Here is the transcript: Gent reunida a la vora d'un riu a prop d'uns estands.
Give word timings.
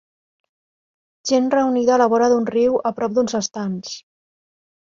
Gent 1.31 1.51
reunida 1.55 1.95
a 1.97 1.99
la 2.03 2.07
vora 2.15 2.31
d'un 2.33 2.49
riu 2.55 2.81
a 2.91 2.95
prop 3.01 3.17
d'uns 3.19 3.39
estands. 3.45 3.93